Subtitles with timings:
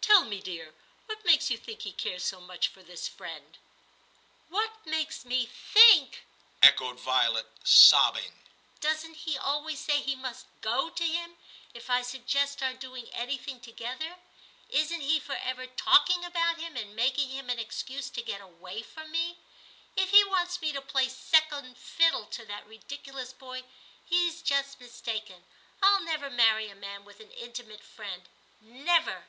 [0.00, 0.72] Tell me, dear,
[1.04, 3.58] what makes you think he cares so much for this friend?'
[4.48, 6.22] 'What makes me think!'
[6.62, 8.38] echoed Violet, XI TIM 267 sobbing.'
[8.80, 11.36] Doesn't he always say he must go to him,
[11.74, 14.16] if I suggest our doing anything together?
[14.70, 18.80] Isn't he for ever talking about him, and making him an excuse to get away
[18.82, 19.36] from me?
[19.98, 23.64] If he wants me to play second fiddle to that ridiculous boy,
[24.06, 25.44] he's just mis taken;
[25.82, 28.22] I'll never marry a man with an intimate friend.
[28.62, 29.26] Never.'